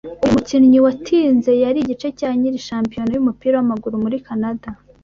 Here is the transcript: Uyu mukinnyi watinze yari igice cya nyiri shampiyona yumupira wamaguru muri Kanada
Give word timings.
Uyu 0.23 0.35
mukinnyi 0.35 0.77
watinze 0.85 1.51
yari 1.63 1.79
igice 1.81 2.07
cya 2.19 2.29
nyiri 2.39 2.65
shampiyona 2.67 3.11
yumupira 3.13 3.55
wamaguru 3.59 3.95
muri 4.03 4.17
Kanada 4.25 4.69